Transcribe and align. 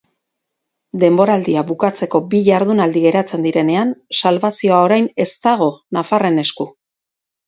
Denboraldia 1.01 1.63
bukatzeko 1.71 2.21
bi 2.31 2.39
jardunaldi 2.47 3.03
geratzen 3.03 3.43
direnean, 3.47 3.91
salbazioa 4.21 4.79
orain 4.87 5.11
ez 5.27 5.29
dago 5.45 5.69
nafarren 5.99 6.41
esku. 6.45 6.67